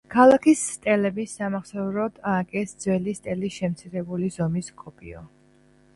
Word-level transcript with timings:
ქალაქის 0.13 0.61
სტელების 0.77 1.35
სამახსოვროდ 1.41 2.17
ააგეს 2.33 2.73
ძველი 2.85 3.15
სტელის 3.21 3.61
შემცირებული 3.61 4.35
ზომის 4.39 4.73
კოპიო. 4.81 5.27